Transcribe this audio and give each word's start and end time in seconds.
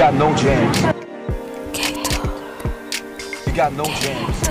got 0.00 0.14
no 0.14 0.34
jams. 0.34 0.78
You 3.46 3.52
got 3.52 3.74
no 3.74 3.84
jams. 3.84 4.48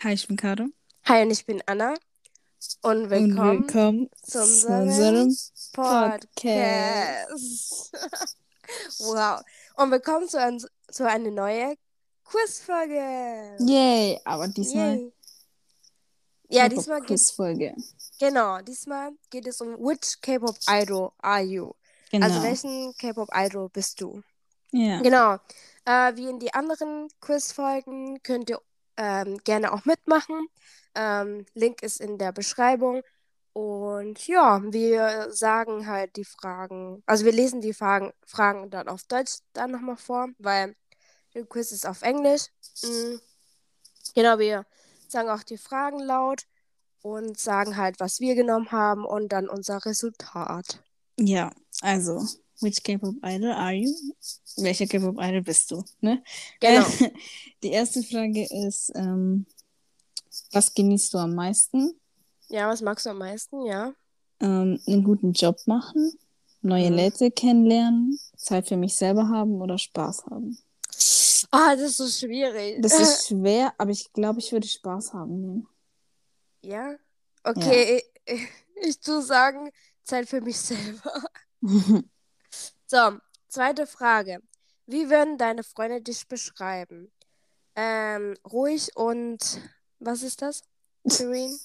Hi, 0.00 0.12
ich 0.12 0.28
bin 0.28 0.36
Caro. 0.36 0.66
Hi, 1.04 1.22
und 1.22 1.30
ich 1.30 1.46
bin 1.46 1.62
Anna. 1.64 1.94
Und 2.82 3.04
Und 3.04 3.08
willkommen, 3.08 3.66
willkommen 3.66 4.10
zu 4.22 4.42
unserem 4.42 4.88
unserem 4.88 5.34
Podcast. 5.72 6.28
Podcast. 6.32 7.92
wow. 8.98 9.40
Und 9.76 9.90
willkommen 9.90 10.28
zu, 10.28 10.38
ein, 10.38 10.62
zu 10.90 11.08
einer 11.08 11.30
neuen 11.30 11.76
Quizfolge. 12.24 13.56
Yay, 13.58 14.20
aber 14.26 14.48
diesmal 14.48 14.98
Yay. 14.98 15.12
Ja, 16.50 16.68
diesmal 16.68 17.00
Quizfolge. 17.00 17.74
Genau, 18.22 18.60
diesmal 18.60 19.12
geht 19.30 19.46
es 19.46 19.60
um 19.60 19.76
which 19.78 20.20
K-Pop 20.20 20.56
Idol 20.68 21.12
are 21.18 21.42
you? 21.42 21.72
Genau. 22.10 22.26
Also 22.26 22.42
welchen 22.42 22.94
K-Pop 22.96 23.28
Idol 23.34 23.68
bist 23.68 24.00
du? 24.00 24.22
ja. 24.70 25.00
Genau. 25.00 25.38
Äh, 25.84 26.14
wie 26.16 26.28
in 26.28 26.38
die 26.38 26.54
anderen 26.54 27.08
Quizfolgen 27.20 28.22
könnt 28.22 28.50
ihr 28.50 28.60
ähm, 28.96 29.38
gerne 29.42 29.72
auch 29.72 29.84
mitmachen. 29.84 30.46
Ähm, 30.94 31.46
Link 31.54 31.82
ist 31.82 32.00
in 32.00 32.18
der 32.18 32.32
Beschreibung. 32.32 33.02
Und 33.52 34.26
ja, 34.28 34.62
wir 34.62 35.30
sagen 35.30 35.86
halt 35.86 36.16
die 36.16 36.24
Fragen, 36.24 37.02
also 37.04 37.24
wir 37.24 37.32
lesen 37.32 37.60
die 37.60 37.74
Fragen, 37.74 38.12
Fragen 38.24 38.70
dann 38.70 38.88
auf 38.88 39.02
Deutsch 39.04 39.38
dann 39.52 39.72
nochmal 39.72 39.96
vor, 39.96 40.28
weil 40.38 40.76
der 41.34 41.44
Quiz 41.44 41.72
ist 41.72 41.86
auf 41.86 42.02
Englisch. 42.02 42.46
Mm. 42.82 43.16
Genau, 44.14 44.38
wir 44.38 44.64
sagen 45.08 45.28
auch 45.28 45.42
die 45.42 45.58
Fragen 45.58 45.98
laut 45.98 46.46
und 47.02 47.38
sagen 47.38 47.76
halt, 47.76 48.00
was 48.00 48.20
wir 48.20 48.34
genommen 48.34 48.70
haben 48.72 49.04
und 49.04 49.32
dann 49.32 49.48
unser 49.48 49.84
Resultat. 49.84 50.82
ja, 51.18 51.50
also, 51.80 52.24
which 52.60 52.82
K-Pop 52.82 53.16
Idol 53.24 53.50
are 53.52 53.72
you? 53.74 53.92
Welcher 54.56 54.86
K-Pop 54.86 55.16
Idol 55.18 55.42
bist 55.42 55.70
du? 55.70 55.84
Ne? 56.00 56.22
Genau. 56.60 56.86
Die 57.62 57.70
erste 57.70 58.02
Frage 58.02 58.46
ist, 58.66 58.92
ähm, 58.94 59.46
was 60.52 60.72
genießt 60.74 61.14
du 61.14 61.18
am 61.18 61.34
meisten? 61.34 61.92
Ja, 62.48 62.68
was 62.68 62.82
magst 62.82 63.06
du 63.06 63.10
am 63.10 63.18
meisten? 63.18 63.64
Ja. 63.66 63.92
Ähm, 64.40 64.80
einen 64.86 65.04
guten 65.04 65.32
Job 65.32 65.56
machen, 65.66 66.12
neue 66.60 66.90
Mhm. 66.90 66.96
Leute 66.96 67.30
kennenlernen, 67.30 68.18
Zeit 68.36 68.68
für 68.68 68.76
mich 68.76 68.94
selber 68.96 69.28
haben 69.28 69.60
oder 69.60 69.78
Spaß 69.78 70.26
haben? 70.26 70.58
Ah, 71.50 71.74
das 71.76 71.90
ist 71.90 71.96
so 71.98 72.08
schwierig. 72.08 72.80
Das 72.82 72.98
ist 72.98 73.26
schwer, 73.28 73.72
aber 73.78 73.90
ich 73.90 74.12
glaube, 74.12 74.38
ich 74.40 74.52
würde 74.52 74.66
Spaß 74.68 75.12
haben. 75.14 75.66
Ja? 76.62 76.96
Okay, 77.44 78.02
ich, 78.24 78.48
ich 78.76 79.00
tu 79.00 79.20
sagen, 79.20 79.70
Zeit 80.04 80.28
für 80.28 80.40
mich 80.40 80.58
selber. 80.58 81.22
So, 82.86 83.18
zweite 83.48 83.86
Frage. 83.86 84.42
Wie 84.84 85.08
würden 85.08 85.38
deine 85.38 85.62
Freunde 85.62 86.02
dich 86.02 86.28
beschreiben? 86.28 87.10
Ähm, 87.74 88.36
ruhig 88.44 88.94
und 88.94 89.38
was 89.98 90.22
ist 90.22 90.42
das? 90.42 90.60
Serene? 91.04 91.56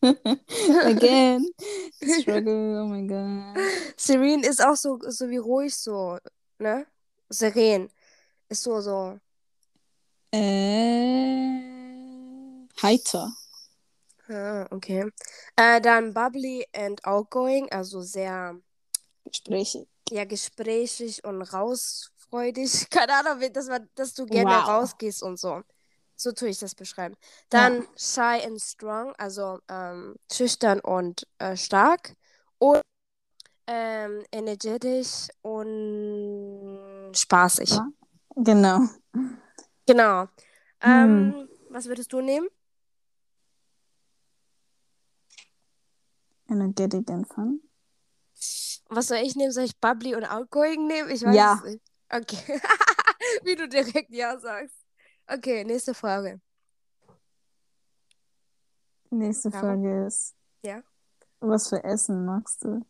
Again. 0.84 1.48
Struggle, 2.20 2.80
oh 2.80 2.86
my 2.86 3.04
god. 3.08 3.56
Serene 3.96 4.46
ist 4.46 4.64
auch 4.64 4.76
so, 4.76 5.00
so 5.08 5.28
wie 5.28 5.38
ruhig 5.38 5.74
so, 5.74 6.18
ne? 6.60 6.86
Seren 7.28 7.90
ist 8.48 8.62
so, 8.62 8.80
so. 8.80 9.18
Äh, 10.30 11.48
heiter. 12.80 13.34
Ah, 14.28 14.66
okay. 14.70 15.10
Äh, 15.56 15.80
dann 15.80 16.12
bubbly 16.12 16.66
and 16.74 17.02
outgoing, 17.04 17.70
also 17.70 18.02
sehr 18.02 18.56
Gespräche. 19.24 19.86
ja, 20.10 20.24
gesprächig 20.24 21.24
und 21.24 21.42
rausfreudig. 21.42 22.88
Keine 22.90 23.14
Ahnung, 23.14 23.40
wie- 23.40 23.50
dass, 23.50 23.68
man, 23.68 23.88
dass 23.94 24.14
du 24.14 24.26
gerne 24.26 24.50
Wow. 24.50 24.68
rausgehst 24.68 25.22
und 25.22 25.38
so. 25.38 25.62
So 26.16 26.32
tue 26.32 26.48
ich 26.48 26.58
das 26.58 26.74
beschreiben. 26.74 27.16
Dann 27.48 27.86
shy 27.96 28.42
and 28.44 28.60
strong, 28.60 29.14
also 29.18 29.60
ähm, 29.68 30.16
schüchtern 30.32 30.80
und 30.80 31.26
äh, 31.38 31.56
stark. 31.56 32.14
Und 32.58 32.80
ähm, 33.68 34.24
energetisch 34.32 35.28
und 35.42 37.12
spaßig. 37.14 37.70
Ja. 37.70 37.88
Genau. 38.34 38.80
Genau. 39.86 40.22
Hm. 40.22 41.34
Ähm, 41.34 41.48
was 41.70 41.86
würdest 41.86 42.12
du 42.12 42.20
nehmen? 42.20 42.48
Energetic 46.48 47.10
and 47.10 47.26
fun. 47.26 47.60
Was 48.90 49.08
soll 49.08 49.18
ich 49.18 49.36
nehmen? 49.36 49.52
Soll 49.52 49.64
ich 49.64 49.76
bubbly 49.78 50.14
und 50.14 50.24
outgoing 50.24 50.86
nehmen? 50.86 51.10
Ich 51.10 51.22
weiß 51.22 51.34
Ja. 51.34 51.60
es 51.64 51.70
nicht. 51.72 51.82
Okay. 52.10 52.60
wie 53.44 53.56
du 53.56 53.68
direkt 53.68 54.10
ja 54.14 54.38
sagst. 54.38 54.74
Okay, 55.26 55.64
nächste 55.64 55.92
Frage. 55.94 56.40
Die 59.10 59.16
nächste 59.16 59.50
Caro? 59.50 59.66
Frage 59.66 60.06
ist, 60.06 60.34
Ja. 60.62 60.82
was 61.40 61.68
für 61.68 61.82
Essen 61.84 62.24
magst 62.24 62.64
du? 62.64 62.80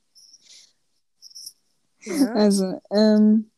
Ja. 2.01 2.33
Also, 2.33 2.81
ähm, 2.91 3.51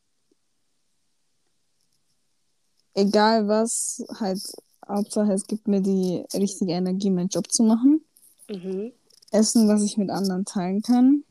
egal 2.95 3.49
was, 3.49 4.03
halt, 4.19 4.41
Hauptsache 4.89 5.33
es 5.33 5.47
gibt 5.47 5.69
mir 5.69 5.81
die 5.81 6.25
richtige 6.35 6.73
Energie, 6.73 7.11
meinen 7.11 7.29
Job 7.29 7.51
zu 7.53 7.63
machen. 7.63 8.05
Mhm. 8.49 8.93
Essen, 9.31 9.69
was 9.69 9.83
ich 9.83 9.97
mit 9.97 10.11
anderen 10.11 10.45
teilen 10.45 10.83
kann. 10.83 11.25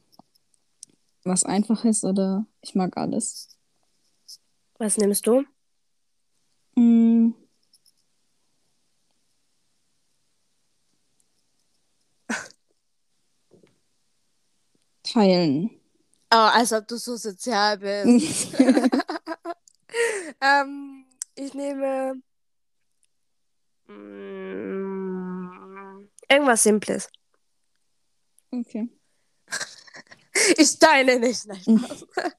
Was 1.23 1.43
einfach 1.43 1.83
ist 1.85 2.03
oder 2.05 2.45
ich 2.61 2.75
mag 2.75 2.95
alles. 2.97 3.49
Was 4.77 4.97
nimmst 4.97 5.27
du? 5.27 5.43
Mm. 6.75 7.33
Teilen. 15.03 15.71
Oh, 16.31 16.37
als 16.37 16.71
ob 16.71 16.87
du 16.87 16.97
so 16.97 17.17
sozial 17.17 17.77
bist. 17.79 18.53
ähm, 20.41 21.05
ich 21.35 21.53
nehme 21.53 22.21
mm, 23.87 24.69
irgendwas 26.29 26.63
Simples. 26.63 27.09
Okay. 28.51 28.89
Ich 30.57 30.79
teile 30.79 31.19
nicht. 31.19 31.45
Nein, 31.47 31.61
Spaß. 31.61 32.05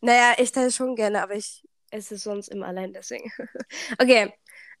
naja, 0.00 0.34
ich 0.38 0.52
teile 0.52 0.70
schon 0.70 0.96
gerne, 0.96 1.22
aber 1.22 1.34
ich 1.34 1.66
esse 1.90 2.16
sonst 2.16 2.48
immer 2.48 2.66
allein, 2.66 2.92
deswegen. 2.92 3.30
okay, 3.98 4.32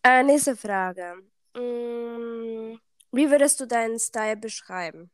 äh, 0.02 0.22
nächste 0.22 0.56
Frage. 0.56 1.16
Mm, 1.54 2.78
wie 3.12 3.30
würdest 3.30 3.60
du 3.60 3.66
deinen 3.66 3.98
Style 3.98 4.36
beschreiben? 4.36 5.10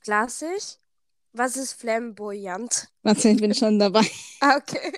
Klassisch? 0.00 0.76
Was 1.32 1.56
ist 1.56 1.74
flamboyant? 1.74 2.88
Warte, 3.02 3.28
ich 3.28 3.40
bin 3.40 3.54
schon 3.54 3.78
dabei. 3.78 4.06
Ah, 4.40 4.56
okay. 4.56 4.92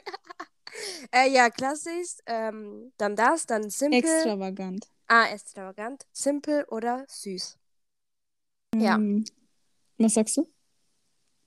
äh, 1.12 1.30
ja, 1.30 1.48
klassisch. 1.48 2.18
Ähm, 2.26 2.92
dann 2.98 3.16
das, 3.16 3.46
dann 3.46 3.70
simpel. 3.70 3.98
Extravagant. 3.98 4.86
Ah, 5.08 5.26
extravagant. 5.26 6.06
Simpel 6.12 6.64
oder 6.68 7.04
süß. 7.08 7.59
Ja. 8.74 8.98
Mm. 8.98 9.24
Was 9.98 10.14
sagst 10.14 10.36
du? 10.36 10.48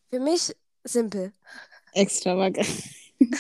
Für 0.10 0.20
mich 0.20 0.54
simpel. 0.84 1.32
Extravagant. 1.94 2.68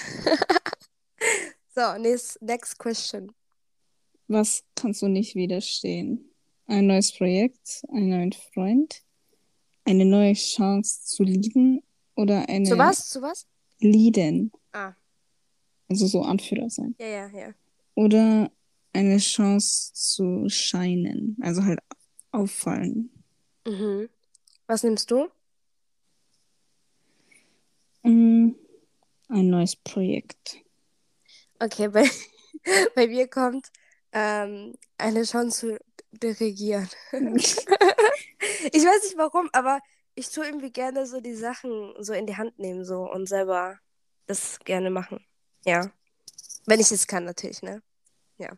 So, 1.75 1.97
next, 1.97 2.39
next 2.39 2.77
question. 2.77 3.31
Was 4.27 4.63
kannst 4.75 5.01
du 5.01 5.07
nicht 5.07 5.33
widerstehen? 5.33 6.29
Ein 6.67 6.85
neues 6.85 7.11
Projekt, 7.11 7.83
einen 7.89 8.09
neuen 8.09 8.31
Freund, 8.31 9.01
eine 9.83 10.05
neue 10.05 10.33
Chance 10.33 11.01
zu 11.03 11.23
lieben 11.23 11.81
oder 12.15 12.47
eine 12.47 12.69
Zu 12.69 12.77
was? 12.77 13.09
Zu 13.09 13.23
was? 13.23 13.47
Lieden, 13.79 14.51
Ah, 14.71 14.93
also 15.89 16.05
so 16.05 16.21
Anführer 16.21 16.69
sein. 16.69 16.95
ja, 16.99 17.07
ja, 17.07 17.27
ja. 17.29 17.53
Oder 17.95 18.51
eine 18.93 19.17
Chance 19.17 19.93
zu 19.93 20.47
scheinen, 20.49 21.37
also 21.41 21.63
halt 21.63 21.79
auffallen. 22.31 23.09
Mhm. 23.65 24.09
Was 24.67 24.83
nimmst 24.83 25.11
du? 25.11 25.29
Mm, 28.03 28.55
Ein 29.29 29.49
neues 29.49 29.75
Projekt. 29.75 30.57
Okay, 31.59 31.87
bei, 31.87 32.09
bei 32.95 33.07
mir 33.07 33.27
kommt 33.27 33.67
ähm, 34.11 34.75
eine 34.97 35.23
Chance 35.23 35.59
zu 35.59 35.79
dirigieren. 36.11 36.89
ich 37.11 38.83
weiß 38.83 39.03
nicht 39.03 39.17
warum, 39.17 39.49
aber 39.53 39.79
ich 40.15 40.29
tue 40.29 40.45
irgendwie 40.45 40.71
gerne 40.71 41.05
so 41.05 41.21
die 41.21 41.35
Sachen 41.35 41.93
so 41.99 42.13
in 42.13 42.27
die 42.27 42.37
Hand 42.37 42.59
nehmen 42.59 42.85
so 42.85 43.09
und 43.09 43.27
selber 43.27 43.79
das 44.27 44.59
gerne 44.59 44.89
machen. 44.89 45.25
Ja. 45.65 45.91
Wenn 46.65 46.79
ich 46.79 46.91
es 46.91 47.07
kann, 47.07 47.25
natürlich, 47.25 47.61
ne? 47.61 47.81
Ja. 48.37 48.49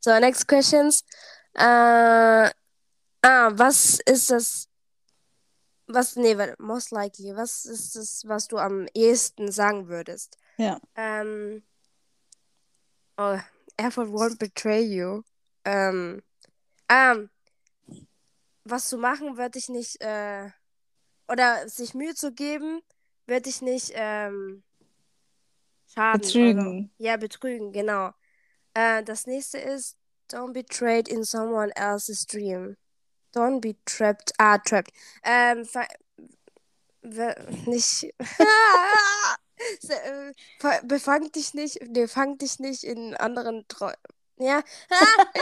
So, 0.00 0.18
next 0.18 0.46
questions. 0.46 1.04
Äh, 1.54 2.50
ah, 3.22 3.50
was 3.54 4.00
ist 4.04 4.30
das 4.30 4.68
was, 5.94 6.16
nee, 6.16 6.36
warte, 6.36 6.56
most 6.58 6.90
likely, 6.90 7.34
was 7.34 7.64
ist 7.66 7.96
das, 7.96 8.26
was 8.26 8.48
du 8.48 8.58
am 8.58 8.86
ehesten 8.94 9.50
sagen 9.50 9.88
würdest? 9.88 10.38
Ja. 10.56 10.80
Ähm, 10.94 11.62
oh, 13.16 13.38
effort 13.76 14.08
won't 14.08 14.38
betray 14.38 14.82
you. 14.82 15.22
Ähm, 15.64 16.22
ähm, 16.88 17.30
was 18.64 18.88
zu 18.88 18.96
machen, 18.96 19.36
würde 19.36 19.58
ich 19.58 19.68
nicht, 19.68 20.00
äh, 20.00 20.50
oder 21.28 21.68
sich 21.68 21.94
Mühe 21.94 22.14
zu 22.14 22.32
geben, 22.32 22.80
würde 23.26 23.48
ich 23.48 23.60
nicht, 23.62 23.92
ähm, 23.94 24.62
schaden. 25.88 26.20
Betrügen. 26.20 26.66
Also, 26.66 26.90
ja, 26.98 27.16
betrügen, 27.16 27.72
genau. 27.72 28.12
Äh, 28.74 29.02
das 29.02 29.26
nächste 29.26 29.58
ist, 29.58 29.96
don't 30.30 30.52
be 30.52 30.64
trapped 30.64 31.08
in 31.08 31.24
someone 31.24 31.72
else's 31.76 32.26
dream. 32.26 32.76
Don't 33.34 33.60
be 33.60 33.76
trapped, 33.84 34.32
ah, 34.38 34.58
trapped. 34.58 34.92
Ähm, 35.24 35.66
nicht, 37.66 38.04
äh, 39.88 40.32
ver- 40.60 40.82
befang 40.84 41.30
dich 41.32 41.54
nicht, 41.54 41.78
nee, 41.88 42.06
fang 42.06 42.38
dich 42.38 42.58
nicht 42.58 42.84
in 42.84 43.16
anderen 43.16 43.66
Träumen. 43.68 43.96
Ja, 44.38 44.62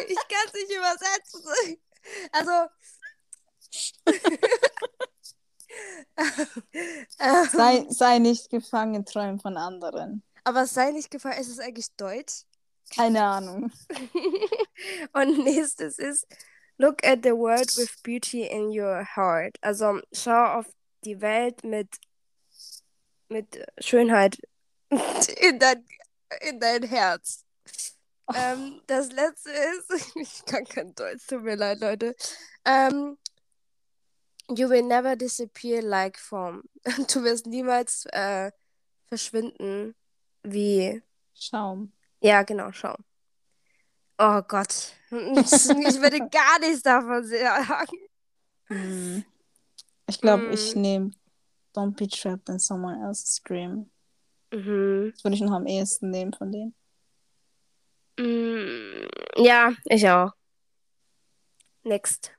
ich 0.08 0.16
kann 0.16 0.46
es 0.46 0.52
nicht 0.54 0.70
übersetzen. 0.72 1.78
Also, 2.32 2.50
ähm, 7.18 7.48
Sei, 7.52 7.86
sei 7.90 8.18
nicht 8.18 8.50
gefangen 8.50 8.94
in 8.94 9.04
Träumen 9.04 9.38
von 9.40 9.56
anderen. 9.56 10.22
aber 10.44 10.66
sei 10.66 10.90
nicht 10.92 11.10
gefallen, 11.10 11.40
ist 11.40 11.48
es 11.48 11.58
eigentlich 11.58 11.90
Deutsch? 11.96 12.44
Keine 12.94 13.22
Ahnung. 13.22 13.70
Und 15.12 15.44
nächstes 15.44 15.98
ist, 15.98 16.26
look 16.80 17.04
at 17.04 17.22
the 17.22 17.36
world 17.36 17.70
with 17.76 18.02
beauty 18.02 18.44
in 18.44 18.72
your 18.72 19.04
heart. 19.04 19.58
Also 19.62 20.00
schau 20.12 20.58
auf 20.58 20.66
die 21.04 21.20
Welt 21.20 21.62
mit, 21.62 21.98
mit 23.28 23.64
Schönheit 23.78 24.38
in 24.90 25.58
dein, 25.58 25.84
in 26.40 26.58
dein 26.58 26.82
Herz. 26.82 27.44
Ähm, 28.34 28.80
das 28.86 29.12
letzte 29.12 29.50
ist, 29.50 30.16
ich 30.16 30.44
kann 30.46 30.64
kein 30.64 30.94
Deutsch, 30.94 31.26
tut 31.26 31.42
mir 31.42 31.56
leid, 31.56 31.80
Leute. 31.80 32.14
Ähm, 32.64 33.18
you 34.48 34.68
will 34.68 34.82
never 34.82 35.16
disappear 35.16 35.82
like 35.82 36.18
foam. 36.18 36.62
Du 37.12 37.22
wirst 37.22 37.46
niemals 37.46 38.06
äh, 38.12 38.50
verschwinden 39.06 39.94
wie 40.42 41.02
Schaum. 41.34 41.92
ja, 42.20 42.42
genau, 42.42 42.72
schau. 42.72 42.96
Oh 44.22 44.42
Gott. 44.46 44.92
Ich 45.10 45.98
würde 46.00 46.18
gar 46.30 46.58
nichts 46.60 46.82
davon 46.82 47.24
sagen. 47.24 47.98
Hm. 48.68 49.24
Ich 50.06 50.20
glaube, 50.20 50.44
ich 50.52 50.72
Hm. 50.74 50.82
nehme 50.82 51.10
Don't 51.74 51.96
be 51.96 52.06
trapped 52.08 52.48
in 52.48 52.58
someone 52.58 53.00
else's 53.06 53.40
dream. 53.44 53.90
Mhm. 54.52 55.12
Das 55.14 55.24
würde 55.24 55.36
ich 55.36 55.40
noch 55.40 55.52
am 55.54 55.66
ehesten 55.66 56.10
nehmen 56.10 56.32
von 56.34 56.50
denen. 56.52 56.74
Mm, 58.18 59.06
Ja, 59.36 59.72
ich 59.84 60.08
auch. 60.10 60.32
Next. 61.84 62.32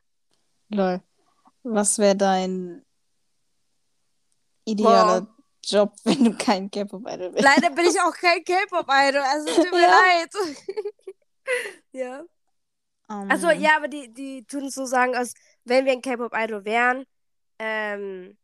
Lol. 0.69 1.01
Was 1.63 1.97
wäre 1.97 2.15
dein 2.15 2.85
idealer 4.65 5.27
Job, 5.63 5.95
wenn 6.03 6.23
du 6.25 6.33
kein 6.37 6.69
K-Pop-Idol 6.69 7.31
bist? 7.31 7.43
Leider 7.43 7.69
bin 7.73 7.85
ich 7.85 7.99
auch 8.01 8.13
kein 8.13 8.43
K-Pop-Idol, 8.43 9.21
also 9.21 9.47
tut 9.55 9.71
mir 9.71 9.81
Ja. 9.81 9.99
leid. 9.99 10.29
ja. 11.91 12.19
Ähm, 13.09 13.29
Also 13.29 13.49
ja, 13.49 13.75
aber 13.77 13.87
die, 13.87 14.13
die 14.13 14.43
tun 14.45 14.65
es 14.65 14.75
so 14.75 14.85
sagen, 14.85 15.15
als 15.15 15.33
wenn 15.63 15.85
wir 15.85 15.91
ein 15.93 16.01
K-Pop-Idol 16.01 16.65
wären 16.65 17.05
ähm, 17.59 18.37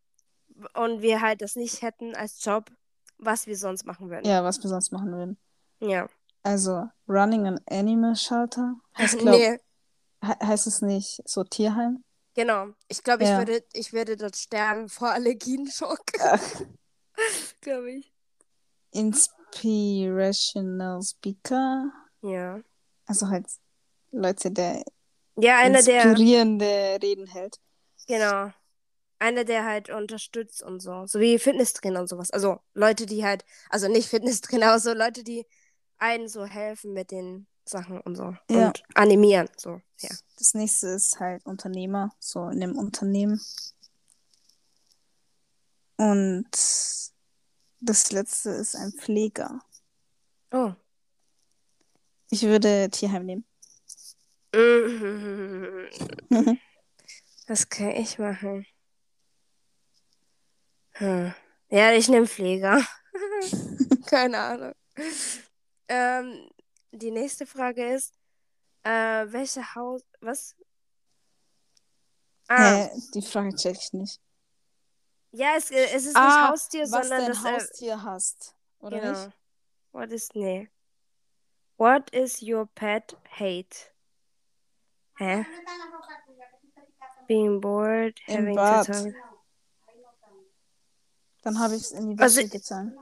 und 0.73 1.01
wir 1.01 1.21
halt 1.21 1.41
das 1.41 1.55
nicht 1.55 1.81
hätten 1.81 2.15
als 2.15 2.43
Job, 2.43 2.69
was 3.17 3.47
wir 3.47 3.57
sonst 3.57 3.85
machen 3.85 4.09
würden. 4.09 4.25
Ja, 4.25 4.43
was 4.43 4.61
wir 4.61 4.69
sonst 4.69 4.91
machen 4.91 5.11
würden. 5.11 5.37
Ja. 5.79 6.07
Also, 6.43 6.87
Running 7.07 7.47
an 7.47 7.59
Animal 7.69 8.15
Shelter. 8.15 8.75
Heißt, 8.97 9.17
glaub, 9.19 9.35
Nee, 9.35 9.59
he 10.23 10.33
heißt 10.45 10.67
es 10.67 10.81
nicht 10.81 11.21
so 11.25 11.43
Tierheim? 11.43 12.03
genau. 12.33 12.67
Ich 12.87 13.03
glaube, 13.03 13.23
ich, 13.23 13.29
Ja. 13.29 13.37
würde, 13.39 13.63
ich 13.73 13.93
würde 13.93 14.15
dort 14.17 14.35
sterben 14.35 14.89
vor 14.89 15.09
Allergienschock. 15.11 16.01
Ach. 16.21 16.61
glaube 17.61 17.91
ich. 17.91 18.11
Inspirational 18.91 21.01
Speaker. 21.01 21.91
Ja. 22.21 22.61
Also 23.07 23.29
halt 23.29 23.47
Leute, 24.11 24.51
der 24.51 24.83
Ja, 25.35 25.57
einer, 25.57 25.81
der, 25.81 26.03
inspirierende 26.03 26.99
Reden 27.01 27.27
hält. 27.27 27.59
genau. 28.07 28.51
Einer, 29.19 29.45
der 29.45 29.65
halt 29.65 29.89
unterstützt 29.89 30.61
und 30.61 30.79
so. 30.79 31.07
So 31.07 31.19
wie 31.19 31.39
Fitnesstrainer 31.39 32.01
und 32.01 32.07
sowas. 32.07 32.29
Also 32.29 32.59
Leute, 32.75 33.07
die 33.07 33.25
halt, 33.25 33.43
also 33.69 33.87
nicht 33.87 34.09
Fitnesstrainer, 34.09 34.67
aber 34.67 34.79
so 34.79 34.93
Leute, 34.93 35.23
die 35.23 35.47
einen 35.97 36.27
so 36.29 36.45
helfen 36.45 36.93
mit 36.93 37.09
den 37.09 37.47
Sachen 37.65 37.99
und 38.01 38.15
so. 38.15 38.35
Ja. 38.49 38.67
Und 38.67 38.83
animieren. 38.93 39.49
So, 39.57 39.81
ja. 40.01 40.09
Das 40.37 40.53
nächste 40.53 40.89
ist 40.89 41.19
halt 41.19 41.43
Unternehmer, 41.47 42.11
so 42.19 42.47
in 42.49 42.61
einem 42.61 42.77
Unternehmen. 42.77 43.41
Und 45.97 46.47
das 47.79 48.11
letzte 48.11 48.51
ist 48.51 48.75
ein 48.75 48.91
Pfleger. 48.91 49.59
Oh. 50.51 50.73
Ich 52.29 52.43
würde 52.43 52.89
Tierheim 52.91 53.25
nehmen. 53.25 53.45
Was 57.47 57.69
kann 57.69 57.91
ich 57.91 58.19
machen? 58.19 58.65
Hm. 60.93 61.33
Ja, 61.69 61.91
ich 61.93 62.09
nehme 62.09 62.27
Pfleger. 62.27 62.83
Keine 64.07 64.37
Ahnung. 64.39 64.73
Ähm, 65.87 66.49
die 66.91 67.11
nächste 67.11 67.45
Frage 67.45 67.93
ist, 67.93 68.13
äh, 68.83 69.25
welche 69.27 69.75
Haus... 69.75 70.01
Was? 70.21 70.55
Ah, 72.47 72.87
Hä, 72.87 72.89
die 73.13 73.21
Frage 73.21 73.53
check 73.55 73.77
ich 73.77 73.93
nicht. 73.93 74.19
ja, 75.31 75.55
es, 75.57 75.69
äh, 75.71 75.85
es 75.85 76.05
ist 76.05 76.07
nicht 76.07 76.17
Ah, 76.17 76.49
Haustier, 76.49 76.81
was 76.83 76.89
sondern 76.91 77.19
dein 77.19 77.27
das... 77.27 77.43
Äh, 77.43 77.53
Haustier 77.53 78.03
hast, 78.03 78.55
oder 78.79 78.99
genau. 78.99 79.25
nicht? 79.25 79.37
What 79.91 80.11
is... 80.11 80.29
Nee. 80.33 80.69
What 81.77 82.09
is 82.13 82.41
your 82.41 82.65
pet 82.65 83.13
hate? 83.37 83.91
Hä? 85.19 85.45
Being 87.27 87.59
bored, 87.61 88.19
having 88.27 88.55
to 88.55 88.83
talk... 88.83 89.13
Dann 91.43 91.59
habe 91.59 91.75
ich 91.75 91.81
es 91.83 91.91
in 91.91 92.09
die 92.09 92.23
Also- 92.23 92.41
Wäsche 92.41 92.49
getan. 92.49 92.97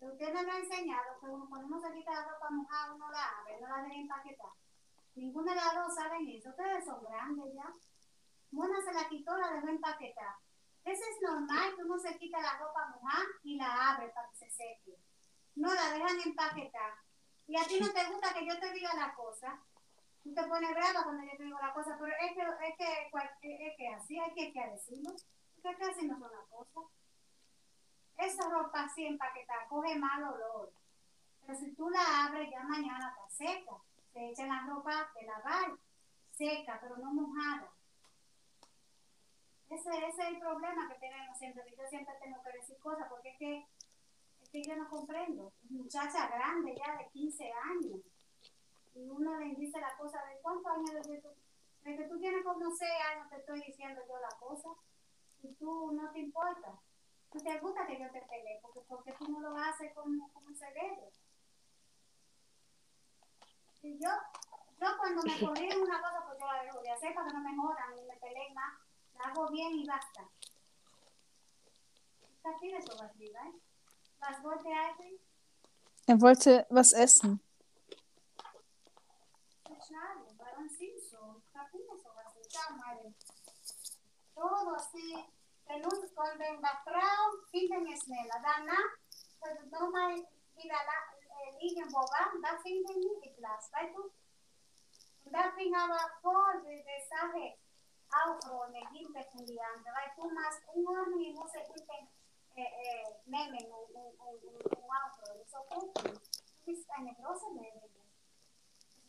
Usted 0.00 0.34
no 0.34 0.42
lo 0.42 0.50
ha 0.52 0.58
enseñado 0.58 1.20
que 1.20 1.26
uno, 1.28 1.46
cuando 1.48 1.66
uno 1.66 1.80
se 1.80 1.92
quita 1.92 2.10
la 2.12 2.22
ropa 2.24 2.50
mojada, 2.50 2.94
uno 2.94 3.10
la 3.10 3.24
abre, 3.38 3.60
no 3.60 3.68
la 3.68 3.82
deja 3.82 4.00
empaquetar. 4.00 4.52
Ninguna 5.14 5.52
de 5.54 5.60
las 5.60 5.74
dos 5.74 5.94
saben 5.94 6.26
eso. 6.28 6.50
Ustedes 6.50 6.84
son 6.84 7.02
grandes 7.04 7.54
ya. 7.54 7.68
Mona 8.50 8.80
se 8.82 8.92
la 8.92 9.08
quitó, 9.08 9.36
la 9.36 9.52
dejó 9.52 9.68
empaquetar. 9.68 10.34
Eso 10.84 11.02
es 11.10 11.22
normal 11.22 11.74
que 11.76 11.82
uno 11.82 11.98
se 11.98 12.16
quita 12.18 12.40
la 12.40 12.58
ropa 12.58 12.88
mojada 12.94 13.24
y 13.42 13.56
la 13.56 13.90
abre 13.90 14.08
para 14.14 14.28
que 14.30 14.36
se 14.36 14.50
seque. 14.50 14.96
No 15.56 15.72
la 15.72 15.90
dejan 15.90 16.20
empaquetar. 16.24 16.94
Y 17.46 17.56
a 17.56 17.64
ti 17.64 17.78
no 17.80 17.92
te 17.92 18.04
gusta 18.06 18.34
que 18.34 18.46
yo 18.46 18.58
te 18.58 18.72
diga 18.72 18.94
la 18.94 19.14
cosa. 19.14 19.58
Tú 20.22 20.32
te 20.32 20.44
pones 20.44 20.70
brava 20.70 21.02
cuando 21.04 21.24
yo 21.24 21.36
te 21.36 21.44
digo 21.44 21.58
la 21.60 21.72
cosa, 21.72 21.96
pero 21.98 22.12
es 22.20 22.32
que 22.32 22.42
es 22.42 22.76
que, 22.76 23.66
es 23.66 23.76
que 23.76 23.88
así 23.88 24.18
hay 24.18 24.32
que, 24.34 24.52
que 24.52 24.66
decirlo. 24.70 25.14
Porque 25.60 25.78
casi 25.78 26.06
no 26.06 26.18
son 26.18 26.30
las 26.30 26.46
cosas. 26.48 26.90
Esa 28.18 28.48
ropa 28.48 28.84
así 28.84 29.06
empaquetada 29.06 29.66
coge 29.68 29.96
mal 29.96 30.22
olor. 30.22 30.72
Pero 31.44 31.58
si 31.58 31.74
tú 31.74 31.90
la 31.90 32.26
abres, 32.26 32.50
ya 32.50 32.62
mañana 32.62 33.08
está 33.08 33.28
seca. 33.28 33.76
Se 34.12 34.30
echa 34.30 34.46
la 34.46 34.66
ropa 34.66 35.10
de 35.14 35.26
lavar, 35.26 35.72
seca, 36.30 36.78
pero 36.80 36.96
no 36.98 37.12
mojada. 37.12 37.68
Ese, 39.70 39.88
ese 39.88 40.22
es 40.22 40.28
el 40.28 40.38
problema 40.38 40.88
que 40.88 41.00
tenemos 41.00 41.38
siempre. 41.38 41.64
que 41.64 41.76
Yo 41.76 41.88
siempre 41.88 42.14
tengo 42.22 42.42
que 42.42 42.52
decir 42.52 42.78
cosas 42.78 43.08
porque 43.08 43.30
es 43.30 43.38
que, 43.38 43.66
es 44.52 44.64
que 44.64 44.70
yo 44.70 44.76
no 44.76 44.88
comprendo. 44.88 45.52
Muchacha 45.70 46.28
grande 46.28 46.74
ya 46.76 46.96
de 46.96 47.08
15 47.10 47.50
años. 47.52 48.00
Y 48.94 49.08
uno 49.08 49.38
le 49.38 49.54
dice 49.54 49.80
la 49.80 49.96
cosa 49.96 50.22
de 50.26 50.38
cuántos 50.42 50.70
años 50.72 50.90
desde, 50.92 51.20
tú- 51.22 51.34
desde 51.82 52.02
que 52.02 52.08
tú 52.08 52.18
tienes 52.18 52.44
como 52.44 52.70
6 52.74 52.90
años 53.12 53.30
te 53.30 53.36
estoy 53.36 53.60
diciendo 53.62 54.02
yo 54.06 54.18
la 54.18 54.36
cosa. 54.38 54.68
Y 55.42 55.54
tú 55.54 55.92
no 55.92 56.10
te 56.12 56.18
importa. 56.20 56.78
¿No 57.32 57.40
te 57.40 57.58
gusta 57.60 57.86
que 57.86 57.98
yo 57.98 58.10
te 58.10 58.20
pelee? 58.22 58.58
Porque, 58.60 58.80
porque 58.86 59.12
tú 59.14 59.28
no 59.30 59.40
lo 59.40 59.56
haces 59.56 59.92
como, 59.94 60.30
como 60.32 60.54
se 60.54 60.66
debe. 60.66 61.10
Y 63.82 63.98
yo, 63.98 64.10
yo 64.80 64.86
cuando 64.98 65.22
me 65.22 65.40
corrigen 65.40 65.80
una 65.80 66.00
cosa, 66.00 66.24
pues 66.26 66.38
yo 66.38 66.46
la 66.46 66.62
dejo 66.62 66.80
de 66.82 66.90
hacer 66.90 67.14
para 67.14 67.28
que 67.28 67.34
no 67.34 67.40
me 67.40 67.56
jodan 67.56 67.96
ni 67.96 68.02
me 68.04 68.16
peleen 68.16 68.54
más. 68.54 68.78
La 69.14 69.24
hago 69.30 69.48
bien 69.50 69.72
y 69.78 69.86
basta. 69.86 70.28
Está 72.36 72.50
aquí 72.50 72.68
de 72.70 72.76
arriba, 72.76 73.40
¿eh? 73.48 73.71
Was 74.22 74.42
wollte 74.42 74.68
er 74.68 74.80
eigentlich? 74.88 75.20
Er 76.06 76.20
wollte 76.20 76.66
was 76.70 76.92
essen. 76.92 77.40
Schade, 79.64 80.34
man 80.38 80.68
sieht 80.68 81.02
so. 81.10 81.42
Está 81.46 81.62
aquí 81.62 81.78
de 81.78 81.98
sowas. 81.98 82.32
Ciao, 82.48 82.76
Mari. 82.76 83.14
todo 84.34 84.74
así. 84.74 85.14
Que 85.66 85.78
no 85.78 85.88
cuando 86.14 86.44
embatrao, 86.44 87.46
finden 87.50 87.86
es 87.86 88.06
nela. 88.08 88.38
Dana, 88.42 88.76
pues 89.40 89.64
no 89.70 89.90
mai 89.90 90.26
vida 90.56 90.74
la 90.74 90.96
liegen 91.60 91.88
boba, 91.90 92.32
da 92.42 92.58
finden 92.62 93.00
ni 93.00 93.20
die 93.22 93.30
Platz, 93.30 93.70
weißt 93.72 93.96
du? 93.96 94.10
Und 95.24 95.32
da 95.32 95.52
fing 95.52 95.74
aber 95.74 96.60
de 96.64 96.82
de 96.82 96.96
sabe, 97.08 97.58
auch 98.10 98.68
ne 98.68 98.82
gimpe 98.92 99.22
fundiante, 99.30 99.88
weil 99.94 100.12
du 100.16 100.30
machst 100.34 100.62
un 100.74 101.20
y 101.20 101.32
no 101.32 101.46
se 101.46 101.64
finden 101.64 102.08
eh 102.54 102.62
eh 102.62 103.22
nehmen 103.26 103.72
un 103.72 103.86
un 103.94 104.12
un 104.20 104.36
un 104.82 104.90
auto, 104.90 105.32
eso 105.40 105.64
que 105.68 106.02
du 106.02 106.20
bist 106.66 106.90
eine 106.90 107.14
große 107.14 107.50
Menge. 107.54 107.88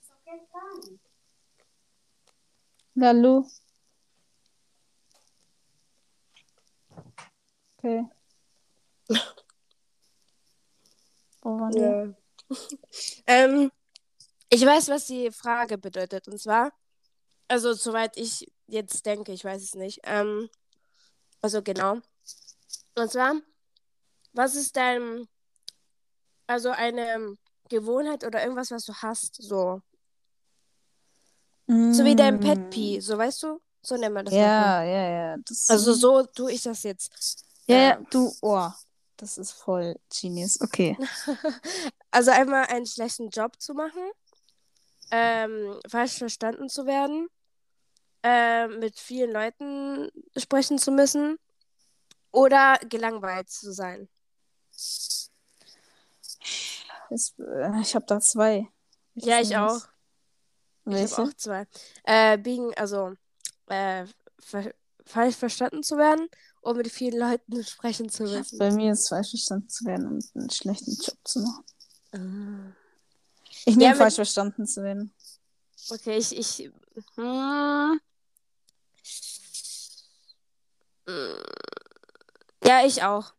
So 0.01 0.13
geht 0.22 0.22
gar 0.22 0.22
nicht. 0.22 0.22
Lalu. 2.95 3.43
Okay. 7.77 8.05
Wo 11.41 11.59
waren 11.59 11.73
wir? 11.73 12.15
Ähm, 13.25 13.71
ich 14.49 14.65
weiß, 14.65 14.89
was 14.89 15.07
die 15.07 15.31
Frage 15.31 15.77
bedeutet. 15.77 16.27
Und 16.27 16.39
zwar, 16.39 16.71
also 17.47 17.73
soweit 17.73 18.15
ich 18.17 18.51
jetzt 18.67 19.05
denke, 19.05 19.31
ich 19.33 19.43
weiß 19.43 19.61
es 19.61 19.75
nicht. 19.75 19.99
Ähm, 20.03 20.49
also 21.41 21.61
genau. 21.61 21.99
Und 22.95 23.11
zwar, 23.11 23.33
was 24.33 24.55
ist 24.55 24.75
dein, 24.77 25.27
also 26.47 26.69
eine 26.69 27.37
Gewohnheit 27.69 28.23
oder 28.23 28.41
irgendwas, 28.43 28.71
was 28.71 28.85
du 28.85 28.93
hast, 28.93 29.41
so. 29.41 29.81
So 31.67 32.03
wie 32.03 32.15
dein 32.15 32.39
Pet 32.39 32.69
Pee, 32.69 32.99
so 32.99 33.17
weißt 33.17 33.43
du? 33.43 33.61
So 33.81 33.95
nennt 33.95 34.13
man 34.13 34.25
das. 34.25 34.33
manchmal. 34.33 34.85
Mm. 34.85 34.89
Ja, 34.89 34.93
ja, 34.93 35.09
ja. 35.09 35.37
Das 35.45 35.69
Also 35.69 35.93
so 35.93 36.23
tue 36.23 36.51
ich 36.51 36.61
das 36.61 36.83
jetzt. 36.83 37.45
Ja, 37.67 37.77
ja, 37.77 37.99
du, 38.09 38.33
oh, 38.41 38.69
das 39.17 39.37
ist 39.37 39.51
voll 39.51 39.95
genius. 40.09 40.59
Okay. 40.61 40.97
Also 42.15 42.29
einmal 42.29 42.67
einen 42.67 42.85
schlechten 42.85 43.29
Job 43.29 43.59
zu 43.59 43.73
machen, 43.73 44.03
ähm, 45.09 45.79
falsch 45.89 46.19
verstanden 46.19 46.69
zu 46.69 46.85
werden, 46.85 47.27
ähm, 48.21 48.77
mit 48.77 48.99
vielen 48.99 49.31
Leuten 49.31 50.11
sprechen 50.37 50.77
zu 50.77 50.91
müssen 50.91 51.39
oder 52.31 52.77
gelangweilt 52.87 53.49
zu 53.49 53.73
sein. 53.73 54.07
Es, 57.09 57.33
äh, 57.39 57.81
ich 57.81 57.95
habe 57.95 58.05
da 58.05 58.19
zwei. 58.19 58.67
Ja, 59.15 59.39
ich 59.39 59.49
Welches? 59.49 59.89
Auch. 60.85 60.91
Ich 60.91 60.95
Welche? 60.95 61.17
habe 61.17 61.29
auch 61.29 61.33
zwei. 61.35 61.67
Äh, 62.03 62.37
biegen, 62.37 62.73
also 62.75 63.13
äh, 63.67 64.05
ver 64.39 64.73
falsch 65.05 65.35
verstanden 65.35 65.83
zu 65.83 65.97
werden 65.97 66.29
und 66.61 66.77
mit 66.77 66.89
vielen 66.89 67.19
Leuten 67.19 67.61
sprechen 67.65 68.09
zu 68.09 68.23
müssen. 68.23 68.57
Bei 68.57 68.71
mir 68.71 68.93
ist 68.93 69.09
falsch 69.09 69.31
verstanden 69.31 69.69
zu 69.69 69.85
werden 69.85 70.07
und 70.07 70.25
einen 70.35 70.49
schlechten 70.49 70.93
Job 70.95 71.17
zu 71.25 71.39
machen. 71.41 71.65
Ah. 72.13 72.71
Ich 73.65 73.75
nehme 73.75 73.89
mit- 73.89 73.97
falsch 73.97 74.15
verstanden 74.15 74.65
zu 74.65 74.81
werden. 74.83 75.13
Okay, 75.89 76.17
ich, 76.17 76.35
ich. 76.37 76.71
Hm. 77.15 77.99
Hm. 81.05 81.43
Ja, 82.63 82.85
ich 82.85 83.03
auch. 83.03 83.33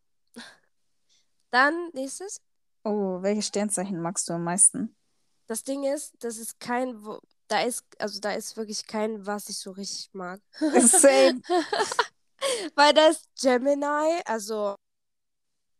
Dann 1.51 1.91
nächstes. 1.95 2.43
Oh, 2.83 3.23
welche 3.23 3.43
Sternzeichen 3.43 4.01
magst 4.01 4.29
du 4.29 4.35
am 4.35 4.45
meisten? 4.45 4.95
Das 5.47 5.63
Ding 5.65 5.85
ist, 5.85 6.13
das 6.19 6.37
ist 6.37 6.61
kein, 6.61 7.03
da 7.49 7.61
ist, 7.63 7.85
also 7.99 8.21
da 8.21 8.33
ist 8.33 8.57
wirklich 8.57 8.87
kein, 8.87 9.27
was 9.27 9.49
ich 9.49 9.59
so 9.59 9.71
richtig 9.73 10.11
mag. 10.15 10.41
Same. 10.81 11.41
Weil 12.75 12.93
da 12.93 13.09
ist 13.09 13.29
Gemini, 13.41 14.21
also, 14.27 14.75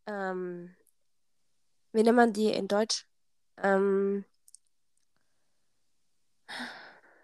ähm, 0.07 0.75
wie 1.91 2.03
nennt 2.03 2.15
man 2.15 2.33
die 2.33 2.51
in 2.51 2.67
Deutsch? 2.67 3.07
Ähm, 3.57 4.25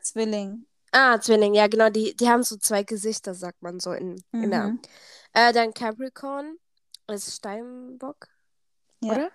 Zwilling. 0.02 0.66
ah, 0.92 1.20
Zwilling, 1.20 1.54
ja, 1.54 1.68
genau, 1.68 1.90
die, 1.90 2.16
die 2.16 2.28
haben 2.30 2.44
so 2.44 2.58
zwei 2.58 2.84
Gesichter, 2.84 3.34
sagt 3.34 3.62
man 3.62 3.80
so 3.80 3.92
in, 3.94 4.24
in 4.32 4.52
der. 4.52 4.64
Mhm. 4.64 4.82
Äh, 5.34 5.54
dann 5.54 5.74
Capricorn 5.74 6.58
ist 7.08 7.36
Steinbock, 7.36 8.28
Ja. 9.02 9.12
oder? 9.12 9.32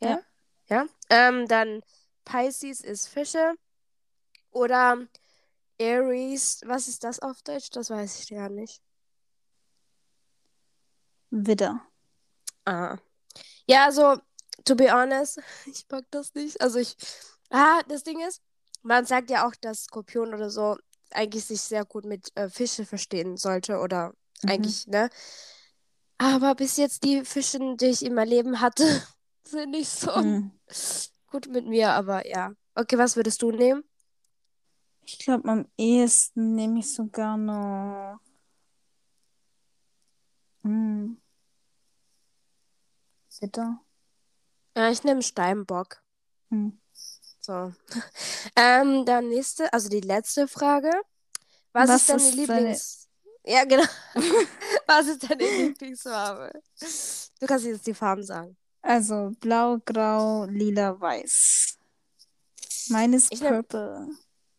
Ja. 0.00 0.08
Ja. 0.10 0.22
Ja. 0.68 0.86
Ähm, 1.10 1.46
dann 1.48 1.82
Pisces 2.24 2.80
ist 2.80 3.08
Fische. 3.08 3.54
Oder 4.52 5.06
Aries, 5.80 6.60
was 6.66 6.86
ist 6.88 7.02
das 7.04 7.18
auf 7.20 7.42
Deutsch? 7.42 7.70
Das 7.70 7.90
weiß 7.90 8.20
ich 8.20 8.28
gar 8.30 8.48
nicht. 8.48 8.80
Widder. 11.30 11.80
Ah. 12.64 12.98
Ja, 13.66 13.86
also, 13.86 14.20
to 14.64 14.74
be 14.76 14.92
honest, 14.92 15.40
ich 15.66 15.86
mag 15.90 16.04
das 16.10 16.34
nicht. 16.34 16.60
Also 16.60 16.78
ich. 16.78 16.96
Ah, 17.50 17.82
das 17.88 18.02
Ding 18.02 18.20
ist, 18.26 18.40
man 18.82 19.04
sagt 19.04 19.30
ja 19.30 19.46
auch, 19.46 19.54
dass 19.60 19.84
Skorpion 19.84 20.34
oder 20.34 20.50
so 20.50 20.76
eigentlich 21.10 21.44
sich 21.44 21.60
sehr 21.60 21.84
gut 21.84 22.04
mit 22.04 22.34
äh, 22.36 22.48
Fische 22.48 22.86
verstehen 22.86 23.36
sollte 23.36 23.78
oder 23.78 24.12
Mhm. 24.44 24.50
eigentlich, 24.50 24.86
ne? 24.86 25.08
Aber 26.18 26.54
bis 26.54 26.76
jetzt 26.76 27.04
die 27.04 27.24
Fische, 27.24 27.58
die 27.76 27.86
ich 27.86 28.04
in 28.04 28.14
meinem 28.14 28.28
Leben 28.28 28.60
hatte, 28.60 28.84
sind 29.44 29.70
nicht 29.70 29.88
so 29.90 30.10
Mhm. 30.20 30.52
gut 31.30 31.48
mit 31.48 31.66
mir, 31.66 31.90
aber 31.92 32.26
ja. 32.26 32.52
Okay, 32.74 32.96
was 32.98 33.16
würdest 33.16 33.42
du 33.42 33.50
nehmen? 33.50 33.84
Ich 35.04 35.18
glaube, 35.18 35.48
am 35.48 35.66
ehesten 35.76 36.54
nehme 36.54 36.78
ich 36.80 36.92
sogar 36.94 37.36
noch. 37.36 38.18
Hm. 40.62 41.20
Widder. 43.40 43.80
Ja, 44.76 44.90
ich 44.90 45.02
nehme 45.04 45.22
Steinbock. 45.22 46.02
Hm. 46.50 46.78
So. 47.40 47.72
Ähm, 48.56 49.04
dann 49.06 49.28
nächste, 49.28 49.72
also 49.72 49.88
die 49.88 50.00
letzte 50.00 50.46
Frage. 50.48 50.90
Was, 51.72 51.88
Was 51.88 52.00
ist 52.02 52.08
deine 52.10 52.22
ist 52.22 52.48
deine- 52.48 52.60
Lieblings... 52.60 53.08
Ja, 53.44 53.64
genau. 53.64 53.84
Was 54.86 55.06
ist 55.08 55.28
deine 55.28 55.44
Lieblingsfarbe? 55.58 56.52
Du 57.40 57.46
kannst 57.46 57.64
jetzt 57.64 57.86
die 57.86 57.94
Farben 57.94 58.22
sagen. 58.22 58.56
Also 58.82 59.32
blau, 59.40 59.78
grau, 59.84 60.44
lila, 60.44 61.00
weiß. 61.00 61.78
Meine 62.90 63.16
ist 63.16 63.32
Ich 63.32 63.40
nehm- 63.40 63.54
purple. 63.62 64.08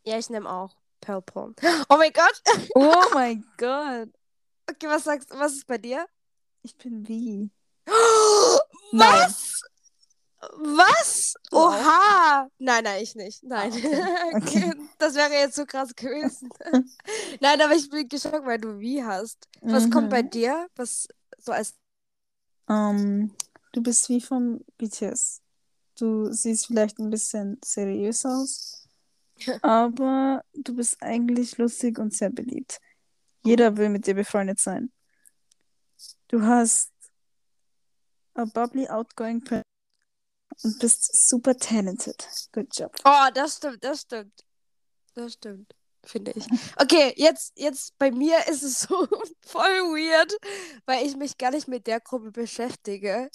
Ja, 0.05 0.17
ich 0.17 0.29
nehme 0.29 0.49
auch 0.49 0.75
Purple. 1.01 1.53
Oh 1.89 1.97
mein 1.97 2.11
Gott! 2.13 2.41
Oh 2.75 3.03
mein 3.13 3.43
Gott. 3.57 4.09
Okay, 4.69 4.87
was 4.87 5.03
sagst 5.03 5.29
was 5.31 5.53
ist 5.53 5.67
bei 5.67 5.77
dir? 5.77 6.05
Ich 6.61 6.77
bin 6.77 7.07
wie. 7.07 7.51
Was? 8.93 9.61
Was? 10.57 11.33
Du 11.51 11.57
auch? 11.57 11.69
Oha! 11.71 12.47
Nein, 12.59 12.83
nein, 12.83 13.01
ich 13.03 13.15
nicht. 13.15 13.43
Nein. 13.43 13.71
Ah, 13.73 14.27
okay. 14.37 14.71
Okay. 14.71 14.73
Das 14.97 15.15
wäre 15.15 15.31
jetzt 15.33 15.55
so 15.55 15.65
krass 15.65 15.93
gewesen. 15.95 16.49
Nein, 17.41 17.61
aber 17.61 17.75
ich 17.75 17.89
bin 17.89 18.07
geschockt, 18.07 18.45
weil 18.45 18.59
du 18.59 18.79
wie 18.79 19.03
hast. 19.03 19.47
Was 19.61 19.89
kommt 19.89 20.09
bei 20.09 20.21
Mhm. 20.21 20.29
dir? 20.29 20.67
Was 20.75 21.07
so 21.37 21.51
als. 21.51 21.73
Ähm, 22.69 23.33
du 23.73 23.81
bist 23.81 24.09
wie 24.09 24.21
vom 24.21 24.63
BTS. 24.77 25.41
Du 25.95 26.31
siehst 26.31 26.67
vielleicht 26.67 26.99
ein 26.99 27.09
bisschen 27.09 27.59
seriös 27.63 28.25
aus, 28.25 28.82
aber 29.61 30.43
du 30.53 30.75
bist 30.75 31.01
eigentlich 31.01 31.57
lustig 31.57 31.99
und 31.99 32.13
sehr 32.13 32.29
beliebt. 32.29 32.79
Jeder 33.43 33.77
will 33.77 33.89
mit 33.89 34.07
dir 34.07 34.15
befreundet 34.15 34.59
sein. 34.59 34.91
Du 36.27 36.41
hast 36.41 36.91
a 38.35 38.45
bubbly, 38.45 38.87
outgoing 38.87 39.43
person 39.43 39.63
und 40.63 40.79
bist 40.79 41.29
super 41.29 41.55
talented. 41.55 42.27
Good 42.51 42.75
job. 42.75 42.95
Oh, 43.05 43.27
das 43.33 43.57
stimmt, 43.57 43.83
das 43.83 44.01
stimmt. 44.01 44.43
Das 45.15 45.33
stimmt, 45.33 45.75
finde 46.03 46.31
ich. 46.31 46.45
Okay, 46.77 47.13
jetzt, 47.17 47.53
jetzt 47.55 47.97
bei 47.97 48.11
mir 48.11 48.37
ist 48.47 48.63
es 48.63 48.79
so 48.87 49.07
voll 49.45 49.81
weird, 49.93 50.33
weil 50.85 51.05
ich 51.05 51.15
mich 51.15 51.37
gar 51.37 51.51
nicht 51.51 51.67
mit 51.67 51.87
der 51.87 51.99
Gruppe 51.99 52.31
beschäftige. 52.31 53.29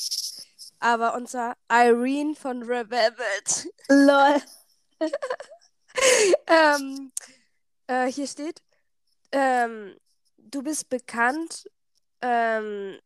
Aber 0.81 1.14
unser 1.14 1.57
Irene 1.69 2.35
von 2.35 2.62
Revelvet. 2.62 3.69
Lol. 3.88 4.43
ähm, 6.47 7.12
äh, 7.87 8.11
hier 8.11 8.26
steht, 8.26 8.62
ähm, 9.33 9.97
du 10.38 10.62
bist 10.62 10.88
bekannt 10.88 11.68
ähm, 12.21 12.99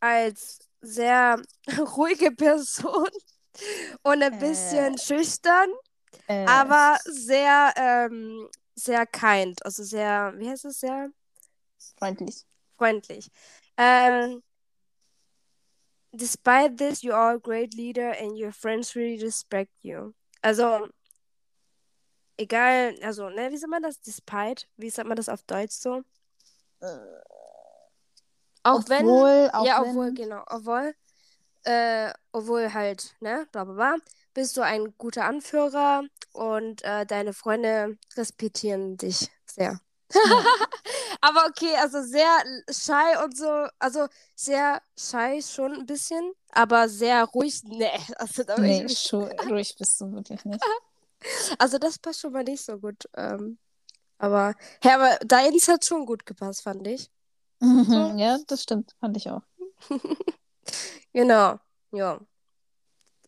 als 0.00 0.58
sehr 0.80 1.40
ruhige 1.96 2.30
Person 2.32 3.08
und 4.02 4.22
ein 4.22 4.38
bisschen 4.38 4.98
schüchtern, 4.98 5.70
Äh, 6.26 6.46
aber 6.46 6.98
sehr, 7.04 7.72
ähm, 7.76 8.48
sehr 8.74 9.06
kind, 9.06 9.64
also 9.64 9.82
sehr, 9.82 10.32
wie 10.36 10.48
heißt 10.48 10.64
es, 10.64 10.80
sehr 10.80 11.10
freundlich. 11.98 12.44
freundlich. 12.76 13.28
Ähm, 13.76 14.42
despite 16.12 16.76
this, 16.76 17.02
you 17.02 17.12
are 17.12 17.34
a 17.34 17.38
great 17.38 17.74
leader 17.74 18.10
and 18.10 18.36
your 18.36 18.52
friends 18.52 18.94
really 18.96 19.22
respect 19.22 19.70
you. 19.82 20.14
Also, 20.42 20.88
egal, 22.40 22.94
also, 23.02 23.28
ne, 23.28 23.50
wie 23.50 23.56
sagt 23.56 23.70
man 23.70 23.82
das? 23.82 24.00
Despite? 24.00 24.66
Wie 24.76 24.90
sagt 24.90 25.08
man 25.08 25.16
das 25.16 25.28
auf 25.28 25.42
Deutsch 25.44 25.72
so? 25.74 26.02
Auch 28.62 28.88
wenn. 28.88 29.06
Obwohl, 29.06 29.50
auch 29.52 29.66
ja, 29.66 29.82
wenn- 29.82 29.90
obwohl, 29.90 30.12
genau. 30.14 30.42
Obwohl, 30.48 30.94
äh, 31.64 32.12
obwohl 32.32 32.72
halt, 32.72 33.14
ne, 33.20 33.46
bla 33.52 33.64
bla 33.64 33.74
bla, 33.74 33.96
bist 34.34 34.56
du 34.56 34.62
ein 34.62 34.94
guter 34.98 35.24
Anführer 35.24 36.04
und 36.32 36.82
äh, 36.84 37.04
deine 37.06 37.32
Freunde 37.32 37.98
respektieren 38.16 38.96
dich 38.96 39.30
sehr. 39.46 39.80
Aber 41.20 41.46
okay, 41.48 41.74
also 41.76 42.02
sehr 42.02 42.38
shy 42.70 43.22
und 43.24 43.36
so, 43.36 43.66
also 43.78 44.06
sehr 44.34 44.80
shy 44.98 45.42
schon 45.42 45.72
ein 45.74 45.86
bisschen, 45.86 46.32
aber 46.52 46.88
sehr 46.88 47.24
ruhig, 47.24 47.62
ne, 47.64 47.90
also 48.16 48.42
da 48.42 48.56
ich 48.56 48.62
Nee, 48.62 48.88
schon, 48.88 49.28
ruhig 49.50 49.76
bist 49.76 50.00
du 50.00 50.10
wirklich 50.12 50.44
nicht. 50.44 50.64
Also 51.58 51.78
das 51.78 51.98
passt 51.98 52.20
schon 52.20 52.32
mal 52.32 52.44
nicht 52.44 52.64
so 52.64 52.78
gut. 52.78 53.04
Ähm, 53.16 53.58
aber, 54.18 54.54
ja, 54.84 54.96
aber 54.96 55.18
deins 55.24 55.68
hat 55.68 55.84
schon 55.84 56.04
gut 56.06 56.26
gepasst, 56.26 56.62
fand 56.62 56.86
ich. 56.86 57.10
ja, 57.60 58.38
das 58.46 58.62
stimmt. 58.62 58.94
Fand 59.00 59.16
ich 59.16 59.30
auch. 59.30 59.42
Genau, 61.12 61.58
ja. 61.90 62.20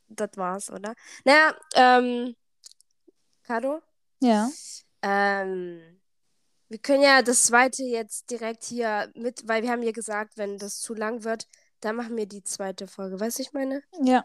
Das 0.09 0.31
war's, 0.37 0.71
oder? 0.71 0.95
Naja, 1.25 1.57
ähm, 1.75 2.37
Caro, 3.43 3.81
Ja. 4.21 4.49
ähm, 5.03 6.01
wir 6.69 6.79
können 6.79 7.03
ja 7.03 7.23
das 7.23 7.45
zweite 7.47 7.83
jetzt 7.83 8.31
direkt 8.31 8.63
hier 8.65 9.11
mit, 9.15 9.49
weil 9.49 9.63
wir 9.65 9.71
haben 9.71 9.83
ja 9.83 9.91
gesagt, 9.93 10.37
wenn 10.37 10.59
das 10.59 10.79
zu 10.81 10.95
lang 10.95 11.25
wird, 11.25 11.49
dann 11.81 11.97
machen 11.97 12.17
wir 12.17 12.27
die 12.27 12.45
zweite 12.45 12.87
Folge. 12.87 13.19
Weißt 13.19 13.39
du, 13.39 13.43
ich 13.43 13.53
meine? 13.53 13.83
Ja. 14.01 14.25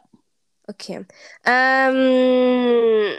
Okay. 0.67 1.05
Ähm, 1.43 3.15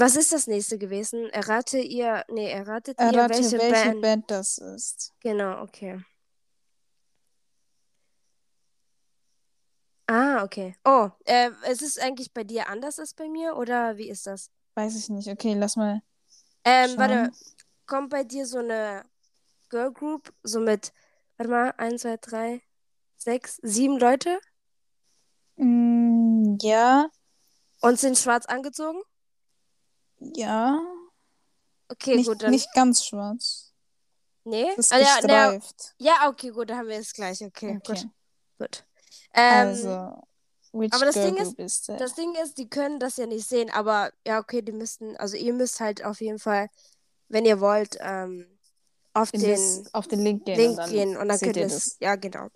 was 0.00 0.16
ist 0.16 0.32
das 0.32 0.46
nächste 0.46 0.78
gewesen? 0.78 1.28
Errate 1.30 1.78
ihr, 1.78 2.24
nee, 2.28 2.50
erratet 2.50 3.00
ihr, 3.00 3.06
Errate, 3.06 3.34
welche, 3.34 3.58
welche, 3.58 3.70
Band? 3.70 4.00
Band 4.02 4.30
das 4.30 4.58
ist. 4.58 5.12
Genau, 5.20 5.62
okay. 5.62 6.00
Ah, 10.06 10.44
okay. 10.44 10.76
Oh, 10.84 11.10
äh, 11.24 11.50
ist 11.70 11.82
es 11.82 11.98
eigentlich 11.98 12.32
bei 12.32 12.44
dir 12.44 12.68
anders 12.68 12.98
als 12.98 13.12
bei 13.14 13.28
mir 13.28 13.56
oder 13.56 13.96
wie 13.96 14.08
ist 14.08 14.26
das? 14.26 14.50
Weiß 14.74 14.96
ich 14.96 15.08
nicht. 15.08 15.28
Okay, 15.28 15.54
lass 15.54 15.76
mal. 15.76 16.00
Ähm, 16.64 16.96
warte, 16.96 17.32
kommt 17.86 18.10
bei 18.10 18.22
dir 18.22 18.46
so 18.46 18.58
eine 18.58 19.04
Girl 19.68 19.92
Group, 19.92 20.32
so 20.42 20.60
mit, 20.60 20.92
warte 21.36 21.50
mal, 21.50 21.74
1, 21.76 22.02
2, 22.02 22.16
3, 22.18 22.62
6, 23.16 23.58
7 23.62 23.98
Leute 23.98 24.38
Mm, 25.56 26.58
ja. 26.60 27.08
und 27.80 27.98
sind 27.98 28.18
schwarz 28.18 28.46
angezogen? 28.46 29.00
Ja. 30.20 30.80
Okay, 31.88 32.16
nicht, 32.16 32.26
gut, 32.26 32.42
dann. 32.42 32.50
nicht 32.50 32.72
ganz 32.74 33.04
schwarz. 33.04 33.72
nee? 34.44 34.66
Das 34.76 34.86
ist 34.86 34.92
Ah, 34.92 34.98
ja, 34.98 35.18
na, 35.24 35.58
ja, 35.98 36.28
okay, 36.28 36.50
gut, 36.50 36.70
dann 36.70 36.78
haben 36.78 36.88
wir 36.88 36.98
es 36.98 37.12
gleich. 37.12 37.42
Okay, 37.44 37.74
gut, 37.74 37.90
Okay. 37.90 38.04
gut. 38.58 38.84
Ähm, 39.34 39.68
Also, 39.68 40.22
which 40.72 40.92
aber 40.92 41.04
das 41.06 41.14
girl 41.14 41.26
Ding 41.32 41.42
group 41.44 41.58
is 41.60 41.82
that? 41.82 42.00
Das 42.00 42.14
Ding 42.14 42.34
ist, 42.42 42.58
die 42.58 42.68
können 42.68 42.98
das 42.98 43.16
ja 43.18 43.26
nicht 43.26 43.46
sehen, 43.48 43.70
aber 43.70 44.10
ja, 44.26 44.38
okay, 44.40 44.62
die 44.62 44.72
müssten, 44.72 45.16
also 45.16 45.36
ihr 45.36 45.52
müsst 45.52 45.78
halt 45.80 46.04
auf 46.04 46.20
jeden 46.20 46.38
Fall, 46.38 46.68
wenn 47.28 47.44
ihr 47.44 47.60
wollt, 47.60 47.96
ähm, 48.00 48.46
auf 49.12 49.32
In 49.32 49.40
den 49.40 49.50
das, 49.84 49.94
auf 49.94 50.06
den 50.08 50.20
Link 50.22 50.44
gehen 50.44 50.56
Link 50.56 50.70
und 50.72 50.76
dann 50.78 50.90
gehen 50.90 51.16
und 51.16 51.28
dann 51.28 51.38
könnt 51.38 51.56
ihr 51.56 51.68
das. 51.68 51.96
Ja, 52.00 52.16
genau. 52.16 52.48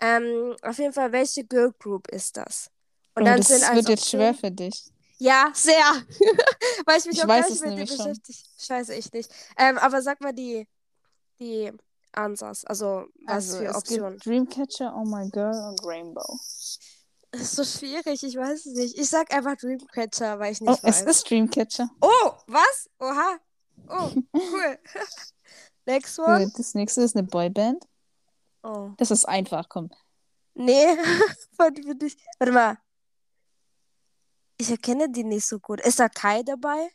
Ähm, 0.00 0.54
auf 0.62 0.78
jeden 0.78 0.92
Fall, 0.92 1.12
welche 1.12 1.44
Girl 1.44 1.72
Group 1.78 2.08
ist 2.08 2.36
das? 2.36 2.70
Und 3.14 3.22
Oh, 3.22 3.26
dann 3.26 3.38
das 3.38 3.48
sind 3.48 3.60
wird 3.74 3.88
jetzt 3.88 4.02
Option- 4.02 4.20
schwer 4.20 4.34
für 4.34 4.50
dich. 4.50 4.84
Ja, 5.24 5.50
sehr. 5.54 5.74
Weil 6.84 6.98
ich 6.98 7.06
mich 7.06 7.16
Ich 7.16 7.24
auch 7.24 7.28
weiß 7.28 7.46
gar 7.46 7.50
nicht 7.50 7.78
mit 7.78 7.88
dir 7.88 7.96
beschäftige. 7.96 8.38
Scheiße, 8.58 8.94
ich 8.94 9.10
nicht. 9.10 9.30
Ähm, 9.56 9.78
aber 9.78 10.02
sag 10.02 10.20
mal 10.20 10.34
die, 10.34 10.68
die 11.40 11.72
Answers, 12.12 12.66
also 12.66 13.06
was 13.24 13.34
Also, 13.54 13.58
für 13.58 13.74
Optionen. 13.74 14.18
Dreamcatcher, 14.18 14.94
Oh 14.94 15.04
My 15.06 15.26
Girl 15.30 15.68
und 15.70 15.80
Rainbow. 15.82 16.38
Das 17.30 17.40
ist 17.40 17.56
so 17.56 17.64
schwierig, 17.64 18.22
ich 18.22 18.36
weiß 18.36 18.66
es 18.66 18.74
nicht. 18.74 18.98
Ich 18.98 19.08
sag 19.08 19.32
einfach 19.32 19.56
Dreamcatcher, 19.56 20.38
weil 20.38 20.52
ich 20.52 20.60
nicht 20.60 20.70
Oh, 20.70 20.86
weiß. 20.86 21.00
es 21.00 21.06
ist 21.16 21.30
Dreamcatcher. 21.30 21.88
Oh, 22.02 22.30
was? 22.46 22.90
Oha. 23.00 23.38
Oh, 23.88 24.10
cool. 24.34 24.78
Next 25.86 26.18
one. 26.18 26.52
Das 26.54 26.74
nächste 26.74 27.00
ist 27.00 27.16
eine 27.16 27.26
Boyband. 27.26 27.82
Oh. 28.62 28.90
Das 28.98 29.10
ist 29.10 29.24
einfach, 29.24 29.70
komm. 29.70 29.90
Nee, 30.52 30.86
warte 31.56 31.80
dich. 31.96 32.18
Warte 32.38 32.52
mal. 32.52 32.76
Ich 34.56 34.70
erkenne 34.70 35.10
die 35.10 35.24
nicht 35.24 35.46
so 35.46 35.58
gut. 35.58 35.80
Ist 35.80 35.98
da 35.98 36.08
Kai 36.08 36.42
dabei? 36.42 36.90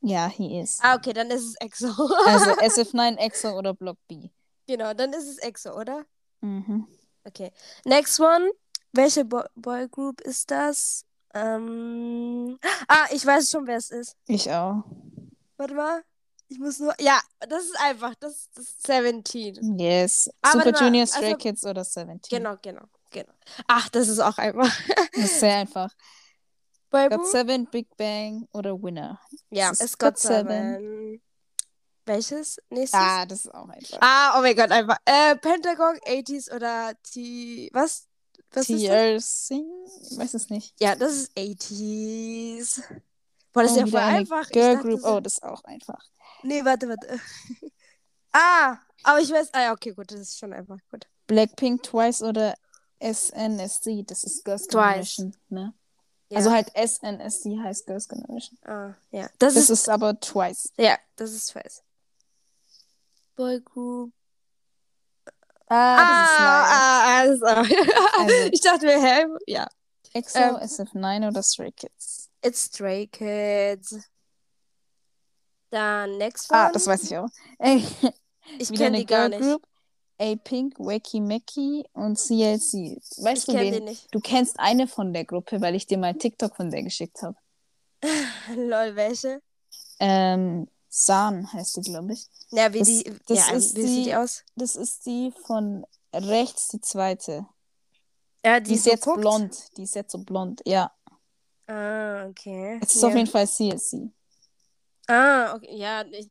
Ja, 0.00 0.28
he 0.28 0.60
is. 0.60 0.78
Ah, 0.82 0.96
okay, 0.96 1.12
dann 1.12 1.30
ist 1.30 1.42
es 1.44 1.54
EXO. 1.60 1.86
Also 2.26 2.50
SF9, 2.60 3.16
EXO 3.16 3.56
oder 3.58 3.74
Block 3.74 3.96
B. 4.06 4.28
genau, 4.66 4.92
dann 4.92 5.12
ist 5.12 5.26
es 5.28 5.38
EXO, 5.38 5.78
oder? 5.80 6.04
Mhm. 6.40 6.86
Okay. 7.24 7.52
Next 7.84 8.20
one. 8.20 8.50
Welche 8.92 9.24
Bo 9.24 9.42
Boygroup 9.56 10.20
ist 10.20 10.50
das? 10.50 11.04
Ähm... 11.32 12.58
Ah, 12.86 13.06
ich 13.10 13.24
weiß 13.24 13.50
schon, 13.50 13.66
wer 13.66 13.78
es 13.78 13.90
ist. 13.90 14.14
Ich 14.26 14.50
auch. 14.52 14.84
Warte 15.56 15.74
mal. 15.74 16.02
Ich 16.48 16.58
muss 16.58 16.78
nur. 16.78 16.94
Ja, 17.00 17.20
das 17.48 17.64
ist 17.64 17.80
einfach. 17.80 18.14
Das, 18.16 18.50
das 18.54 18.66
ist 18.66 18.86
17. 18.86 19.78
Yes. 19.78 20.30
Ah, 20.42 20.52
Super 20.52 20.70
mal, 20.72 20.82
Junior, 20.82 21.06
Stray 21.06 21.24
also- 21.24 21.36
Kids 21.38 21.64
oder 21.64 21.82
17. 21.82 22.20
Genau, 22.28 22.56
genau, 22.60 22.84
genau. 23.10 23.32
Ach, 23.66 23.88
das 23.88 24.08
ist 24.08 24.20
auch 24.20 24.36
einfach. 24.38 24.70
Das 25.14 25.24
ist 25.24 25.40
sehr 25.40 25.56
einfach. 25.56 25.90
Boygroup? 26.94 27.20
God 27.22 27.30
7, 27.30 27.66
Big 27.70 27.96
Bang 27.96 28.48
oder 28.52 28.80
Winner. 28.82 29.20
Ja, 29.50 29.70
es 29.70 29.80
ist 29.80 29.84
ist 29.86 29.98
God 29.98 30.14
God 30.14 30.18
Seven. 30.18 30.46
Seven. 30.48 31.22
Welches? 32.06 32.58
Nächstes? 32.70 33.00
Ah, 33.00 33.24
das 33.26 33.44
ist 33.46 33.54
auch 33.54 33.68
einfach. 33.68 33.98
Ah, 34.00 34.38
oh 34.38 34.42
mein 34.42 34.54
Gott, 34.54 34.70
einfach. 34.70 34.98
Äh, 35.04 35.36
Pentagon, 35.36 35.96
80s 36.06 36.54
oder 36.54 36.92
T. 37.02 37.70
Was? 37.72 38.06
Was 38.52 38.68
ist 38.68 38.86
das? 38.86 39.48
TRC? 39.48 39.64
Ich 40.10 40.18
weiß 40.18 40.34
es 40.34 40.50
nicht. 40.50 40.74
Ja, 40.80 40.94
das 40.94 41.12
ist 41.12 41.36
80s. 41.36 42.82
Boah, 43.52 43.62
das 43.62 43.72
ist 43.72 43.78
Oh, 43.78 43.80
ja 43.80 43.86
voll 43.86 44.00
einfach. 44.00 44.48
Girl 44.50 44.74
dachte 44.74 44.88
Group. 44.88 45.00
Oh, 45.04 45.20
das 45.20 45.34
ist 45.34 45.42
auch 45.42 45.64
einfach. 45.64 46.04
Nee, 46.42 46.64
warte, 46.64 46.88
warte. 46.88 47.20
ah, 48.32 48.76
aber 49.02 49.20
ich 49.20 49.30
weiß. 49.30 49.48
Ah, 49.52 49.62
ja, 49.62 49.72
okay, 49.72 49.92
gut, 49.92 50.10
das 50.10 50.20
ist 50.20 50.38
schon 50.38 50.52
einfach. 50.52 50.78
Gut. 50.90 51.06
Blackpink, 51.26 51.82
Twice 51.82 52.22
oder 52.22 52.54
SNSD. 53.00 54.04
Das 54.06 54.24
ist 54.24 54.44
Girls 54.44 54.66
Twice. 54.66 55.16
Generation. 55.16 55.36
Ne? 55.48 55.74
Ja. 56.30 56.38
Also 56.38 56.50
halt 56.50 56.68
SNSD 56.74 57.58
heißt 57.62 57.86
Girls 57.86 58.08
Generation. 58.08 58.58
Ah, 58.64 58.94
ja. 59.10 59.28
Das, 59.38 59.54
Das 59.54 59.64
ist, 59.64 59.70
ist 59.70 59.88
aber 59.88 60.18
Twice. 60.18 60.72
Ja, 60.76 60.98
das 61.16 61.32
ist 61.32 61.46
Twice. 61.50 61.82
Boygroup. 63.36 64.12
Ah, 65.66 65.96
Ah, 65.98 67.24
das 67.26 67.34
ist 67.36 67.42
ah, 67.42 67.50
ah, 67.50 67.62
Also- 68.22 68.48
ich 68.52 68.60
dachte 68.60 68.86
mir, 68.86 69.00
hä? 69.02 69.26
Ja. 69.46 69.66
EXO, 70.12 70.38
ähm, 70.38 70.56
SF9 70.56 71.28
oder 71.28 71.42
Stray 71.42 71.72
Kids. 71.72 72.30
It's 72.42 72.64
Stray 72.66 73.06
Kids. 73.08 73.98
Dann 75.70 76.18
next 76.18 76.50
one. 76.50 76.60
Ah, 76.60 76.70
das 76.70 76.86
weiß 76.86 77.02
ich 77.04 77.16
auch. 77.18 77.28
Ey, 77.58 77.84
Ich 78.58 78.68
kenne 78.68 78.86
eine 78.86 78.98
die 78.98 79.06
gar 79.06 79.28
Girl 79.28 79.40
nicht. 79.40 79.40
Group. 79.50 79.66
A-Pink, 80.24 80.78
Wacky 80.78 81.20
Macky 81.20 81.84
und 81.92 82.16
CLC. 82.18 82.96
Weißt 83.22 83.48
Ich 83.48 83.54
du 83.54 83.60
wen? 83.60 83.84
nicht. 83.84 84.06
Du 84.14 84.20
kennst 84.20 84.58
eine 84.58 84.86
von 84.88 85.12
der 85.12 85.24
Gruppe, 85.24 85.60
weil 85.60 85.74
ich 85.74 85.86
dir 85.86 85.98
mal 85.98 86.14
TikTok 86.14 86.56
von 86.56 86.70
der 86.70 86.82
geschickt 86.82 87.22
habe. 87.22 87.36
Lol, 88.56 88.96
welche? 88.96 89.40
Ähm, 90.00 90.68
San 90.88 91.52
heißt 91.52 91.76
die, 91.76 91.80
glaube 91.82 92.12
ich. 92.14 92.26
Ja, 92.50 92.72
wie 92.72 92.78
Das- 92.80 92.88
die. 92.88 93.04
das 93.26 93.48
ja, 93.48 93.54
ist 93.54 93.76
wie 93.76 93.82
sieht 93.82 93.98
die 93.98 94.04
die- 94.04 94.14
aus? 94.16 94.44
Das 94.56 94.76
ist 94.76 95.04
die 95.06 95.32
von 95.46 95.84
rechts, 96.14 96.68
die 96.68 96.80
zweite. 96.80 97.46
Ja, 98.44 98.60
Die, 98.60 98.68
die, 98.70 98.74
ist 98.74 98.84
so 98.84 98.90
jetzt 98.90 99.04
guckt. 99.04 99.20
blond. 99.20 99.76
Die 99.76 99.82
ist 99.82 99.94
jetzt 99.94 100.12
so 100.12 100.18
blond. 100.18 100.60
Ja. 100.66 100.92
Ah, 101.66 102.26
okay. 102.28 102.78
Es 102.82 102.94
ist 102.94 103.02
ja. 103.02 103.08
auf 103.08 103.14
jeden 103.14 103.26
Fall 103.28 103.46
CLC. 103.48 104.10
Ah, 105.06 105.54
okay. 105.54 105.76
Ja, 105.76 106.04
ich, 106.04 106.28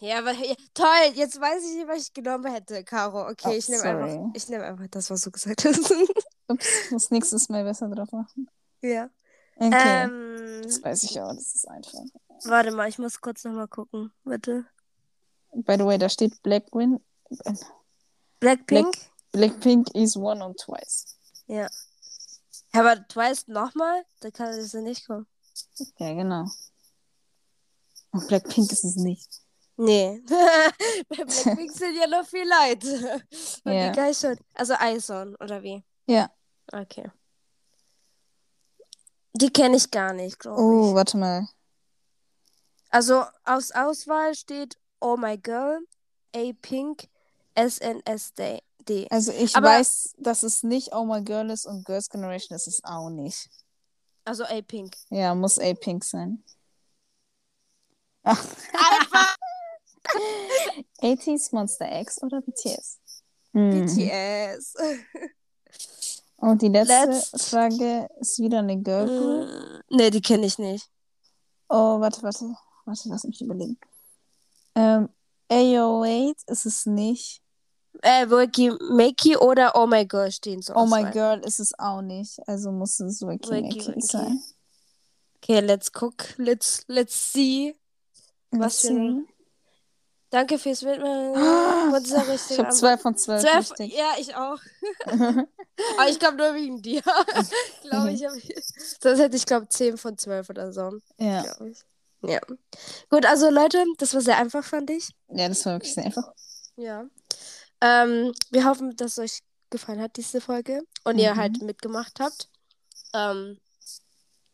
ja, 0.00 0.18
aber 0.18 0.32
ja, 0.32 0.54
toll. 0.74 1.12
Jetzt 1.14 1.40
weiß 1.40 1.64
ich 1.64 1.76
nicht, 1.76 1.88
was 1.88 2.02
ich 2.02 2.12
genommen 2.12 2.52
hätte, 2.52 2.82
Caro. 2.84 3.28
Okay, 3.28 3.48
Oh, 3.48 3.52
ich 3.52 3.68
nehme 3.68 3.82
einfach, 3.82 4.30
ich 4.34 4.48
nehme 4.48 4.64
einfach 4.64 4.86
das, 4.90 5.10
was 5.10 5.20
du 5.22 5.30
gesagt 5.30 5.64
hast. 5.64 5.92
Ups, 6.48 6.90
muss 6.90 7.10
nächstes 7.10 7.48
Mal 7.48 7.64
besser 7.64 7.88
drauf 7.88 8.10
machen. 8.12 8.48
ja. 8.82 9.08
Okay. 9.56 10.04
Ähm, 10.04 10.62
das 10.64 10.82
weiß 10.82 11.04
ich 11.04 11.20
auch, 11.20 11.32
das 11.32 11.54
ist 11.54 11.68
einfach. 11.68 11.98
warte 12.44 12.72
mal, 12.72 12.88
ich 12.88 12.98
muss 12.98 13.20
kurz 13.20 13.44
nochmal 13.44 13.68
gucken. 13.68 14.12
Warte. 14.24 14.66
By 15.52 15.76
the 15.78 15.84
way, 15.84 15.96
da 15.96 16.08
steht 16.08 16.42
Blackwin. 16.42 16.98
Blackpink? 18.40 18.94
Blackpink 19.32 19.94
is 19.94 20.16
one 20.16 20.44
und 20.44 20.58
twice. 20.58 21.16
Ja. 21.46 21.68
Aber 22.72 23.06
Twice 23.06 23.46
nochmal? 23.46 24.04
Da 24.20 24.30
kann 24.32 24.48
es 24.48 24.72
ja 24.72 24.80
nicht 24.80 25.06
kommen. 25.06 25.26
Ja, 25.98 26.12
genau. 26.14 26.46
Und 28.10 28.26
Blackpink 28.26 28.72
ist 28.72 28.82
es 28.84 28.96
nicht. 28.96 29.28
Nee. 29.76 30.22
Bei 31.08 31.16
Blackpink 31.24 31.72
sind 31.76 31.96
ja 31.96 32.06
noch 32.06 32.26
viel 32.26 32.46
Leute. 32.48 33.22
Und 33.64 33.72
Ja. 33.72 33.90
die 33.90 34.14
schon. 34.14 34.36
Also 34.54 34.74
Ison, 34.74 35.34
oder 35.36 35.62
wie? 35.62 35.84
Ja. 36.06 36.30
Okay. 36.72 37.10
Die 39.34 39.50
kenne 39.50 39.76
ich 39.76 39.90
gar 39.90 40.12
nicht, 40.12 40.38
glaube 40.38 40.60
Oh, 40.62 40.88
ich. 40.90 40.94
warte 40.94 41.16
mal. 41.16 41.48
Also 42.90 43.24
aus 43.44 43.72
Auswahl 43.72 44.34
steht 44.36 44.78
Oh 45.00 45.16
My 45.16 45.36
Girl, 45.36 45.80
A 46.36 46.52
Pink, 46.62 47.08
SNSD. 47.56 48.62
Also 49.10 49.32
ich 49.32 49.56
Aber- 49.56 49.68
weiß, 49.70 50.14
dass 50.18 50.44
es 50.44 50.62
nicht 50.62 50.92
Oh 50.94 51.04
My 51.04 51.20
Girl 51.22 51.50
ist 51.50 51.66
und 51.66 51.84
Girls' 51.84 52.08
Generation 52.08 52.54
ist 52.54 52.68
es 52.68 52.84
auch 52.84 53.10
nicht. 53.10 53.50
Also 54.24 54.44
A-Pink. 54.44 54.96
Ja, 55.10 55.34
muss 55.34 55.58
A-Pink 55.58 56.02
sein. 56.04 56.42
Ach. 58.22 58.42
Einfach 58.72 59.36
80s 61.02 61.54
Monster 61.54 62.00
X 62.00 62.22
oder 62.22 62.40
BTS? 62.40 62.98
Mhm. 63.52 63.86
BTS. 63.86 64.74
Und 66.36 66.60
die 66.62 66.68
letzte 66.68 67.06
Letzt- 67.06 67.48
Frage 67.50 68.08
ist 68.20 68.38
wieder 68.38 68.58
eine 68.58 68.76
Girl 68.80 69.06
Group. 69.06 69.48
Mm, 69.90 69.96
nee, 69.96 70.10
die 70.10 70.20
kenne 70.20 70.46
ich 70.46 70.58
nicht. 70.58 70.90
Oh, 71.68 72.00
warte, 72.00 72.22
warte. 72.22 72.54
Warte, 72.84 73.08
lass 73.08 73.24
mich 73.24 73.40
überlegen. 73.40 73.78
Ähm, 74.74 75.08
AO8 75.50 76.34
ist 76.50 76.66
es 76.66 76.84
nicht. 76.86 77.40
Äh, 78.02 78.28
Wiki 78.28 78.72
Makey 78.90 79.36
oder 79.36 79.72
Oh 79.74 79.86
My 79.86 80.04
Girl 80.04 80.30
stehen 80.30 80.60
so. 80.60 80.74
Oh 80.74 80.84
My 80.84 81.10
Girl 81.12 81.38
ist 81.40 81.60
es 81.60 81.78
auch 81.78 82.02
nicht. 82.02 82.38
Also 82.46 82.70
muss 82.72 83.00
es 83.00 83.22
Wiki 83.22 83.50
Wiki, 83.50 83.86
Wiki. 83.86 84.00
sein. 84.02 84.42
Okay, 85.36 85.60
let's 85.60 85.90
cook. 85.98 86.34
Let's, 86.36 86.84
let's 86.88 87.32
see. 87.32 87.74
Was 88.50 88.60
Let's 88.60 88.80
für 88.82 88.88
ein- 88.92 89.28
Danke 90.34 90.58
fürs 90.58 90.82
Mitmachen. 90.82 92.02
Dieser 92.02 92.34
Ich 92.34 92.58
habe 92.58 92.70
zwei 92.70 92.98
von 92.98 93.16
zwölf. 93.16 93.40
Zwölf, 93.40 93.92
ja, 93.92 94.14
ich 94.18 94.34
auch. 94.34 94.58
Aber 95.06 96.08
ich 96.08 96.18
glaube 96.18 96.38
nur 96.38 96.52
wegen 96.54 96.82
dir. 96.82 97.02
glaube 97.82 98.10
ich. 98.10 98.24
Hab. 98.24 98.32
Sonst 99.00 99.20
hätte 99.20 99.36
ich, 99.36 99.46
glaube 99.46 99.68
10 99.68 99.96
von 99.96 100.18
12 100.18 100.50
oder 100.50 100.72
so. 100.72 100.98
ja. 101.18 101.44
Ja. 102.22 102.40
Gut, 103.10 103.26
also 103.26 103.48
Leute, 103.48 103.84
das 103.98 104.12
war 104.12 104.22
sehr 104.22 104.36
einfach, 104.38 104.64
fand 104.64 104.90
ich. 104.90 105.10
ja, 105.28 105.46
das 105.46 105.64
war 105.66 105.74
wirklich 105.74 105.94
sehr 105.94 106.04
einfach. 106.06 106.32
Ja. 106.74 107.04
Ähm, 107.80 108.32
wir 108.50 108.64
hoffen, 108.64 108.96
dass 108.96 109.12
es 109.12 109.18
euch 109.18 109.38
gefallen 109.70 110.00
hat, 110.00 110.16
diese 110.16 110.40
Folge. 110.40 110.82
Und 111.04 111.18
ihr 111.18 111.34
Mhm. 111.34 111.38
halt 111.38 111.62
mitgemacht 111.62 112.18
habt. 112.18 112.48
Ähm, 113.12 113.60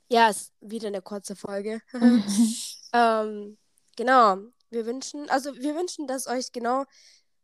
ja, 0.08 0.28
ist 0.28 0.52
wieder 0.60 0.88
eine 0.88 1.00
kurze 1.00 1.36
Folge. 1.36 1.80
ähm, 2.92 3.56
genau. 3.96 4.36
Wir 4.70 4.86
wünschen, 4.86 5.28
also 5.30 5.54
wir 5.56 5.74
wünschen, 5.74 6.06
dass 6.06 6.26
euch 6.26 6.52
genau 6.52 6.84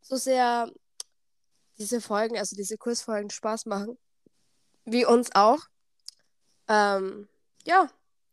so 0.01 0.17
sehr 0.17 0.71
diese 1.79 2.01
Folgen, 2.01 2.39
also 2.39 2.57
diese 2.57 2.79
Kursfolgen 2.79 3.31
Spaß 3.31 3.67
machen. 3.67 3.99
Wie 4.85 5.05
uns 5.05 5.35
auch. 5.35 5.61
Ähm, 6.69 7.29
ja. 7.67 7.89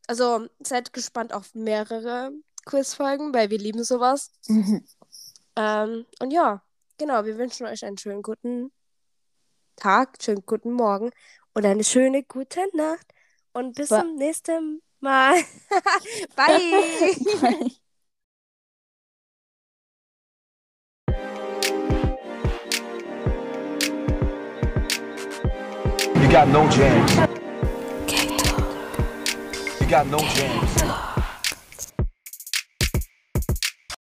Also 0.08 0.48
seid 0.62 0.94
gespannt 0.94 1.34
auf 1.34 1.56
mehrere 1.56 2.32
Quizfolgen, 2.66 3.34
weil 3.34 3.50
wir 3.50 3.58
lieben 3.58 3.84
sowas. 3.84 4.32
Mhm. 4.48 4.86
Ähm, 5.56 6.06
und 6.20 6.32
ja, 6.32 6.62
genau, 6.98 7.26
wir 7.26 7.38
wünschen 7.38 7.66
euch 7.68 7.86
einen 7.86 7.98
schönen 7.98 8.22
guten 8.22 8.72
Tag, 9.76 10.22
schönen 10.22 10.46
guten 10.46 10.72
Morgen 10.74 11.12
und 11.54 11.66
eine 11.66 11.84
schöne 11.84 12.24
gute 12.24 12.66
Nacht. 12.76 13.08
Und 13.54 13.76
bis 13.76 13.90
Ba- 13.90 14.02
zum 14.02 14.16
nächsten 14.16 14.82
Mal. 15.00 15.36
Bye. 16.36 16.84
Bye. 17.42 17.72
Got 26.34 26.48
no 26.48 26.68
jams. 26.72 27.12
You 29.80 29.88
got 29.88 30.08
no 30.08 30.18
jams. 30.18 31.13